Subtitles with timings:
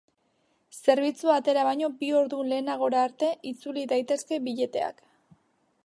[0.77, 5.07] Zerbitzua atera baino bi ordu lehenagora arte itzuli daitezke bileteak.